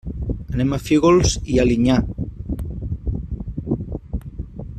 Anem 0.53 0.71
a 0.73 0.79
Fígols 0.85 1.35
i 1.55 1.59
Alinyà. 1.65 1.99